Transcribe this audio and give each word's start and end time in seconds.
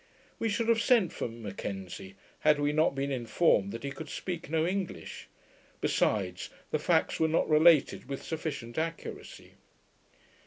We 0.39 0.49
should 0.49 0.67
have 0.67 0.81
sent 0.81 1.13
for 1.13 1.27
M'Kenzie, 1.27 2.15
had 2.39 2.59
we 2.59 2.73
not 2.73 2.95
been 2.95 3.11
informed 3.11 3.71
that 3.71 3.83
he 3.83 3.91
could 3.91 4.09
speak 4.09 4.49
no 4.49 4.65
English. 4.65 5.27
Besides, 5.79 6.49
the 6.71 6.79
facts 6.79 7.19
were 7.19 7.27
not 7.27 7.47
related 7.47 8.09
with 8.09 8.23
sufficient 8.23 8.79
accuracy. 8.79 9.53